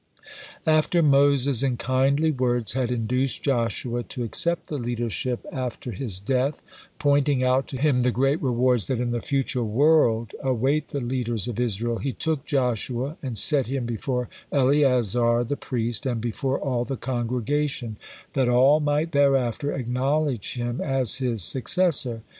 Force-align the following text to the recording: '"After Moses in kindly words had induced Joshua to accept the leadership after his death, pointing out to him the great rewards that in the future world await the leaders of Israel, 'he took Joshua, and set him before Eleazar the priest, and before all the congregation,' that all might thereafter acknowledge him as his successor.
'"After 0.65 1.03
Moses 1.03 1.61
in 1.61 1.77
kindly 1.77 2.31
words 2.31 2.73
had 2.73 2.89
induced 2.91 3.43
Joshua 3.43 4.01
to 4.01 4.23
accept 4.23 4.65
the 4.65 4.79
leadership 4.79 5.45
after 5.51 5.91
his 5.91 6.19
death, 6.19 6.59
pointing 6.97 7.43
out 7.43 7.67
to 7.67 7.77
him 7.77 7.99
the 8.01 8.09
great 8.09 8.41
rewards 8.41 8.87
that 8.87 8.99
in 8.99 9.11
the 9.11 9.21
future 9.21 9.63
world 9.63 10.33
await 10.41 10.87
the 10.87 10.99
leaders 10.99 11.47
of 11.47 11.59
Israel, 11.59 11.99
'he 11.99 12.11
took 12.13 12.45
Joshua, 12.45 13.15
and 13.21 13.37
set 13.37 13.67
him 13.67 13.85
before 13.85 14.27
Eleazar 14.51 15.43
the 15.43 15.55
priest, 15.55 16.07
and 16.07 16.19
before 16.19 16.59
all 16.59 16.83
the 16.83 16.97
congregation,' 16.97 17.97
that 18.33 18.49
all 18.49 18.79
might 18.79 19.11
thereafter 19.11 19.71
acknowledge 19.71 20.55
him 20.55 20.81
as 20.83 21.17
his 21.17 21.43
successor. 21.43 22.23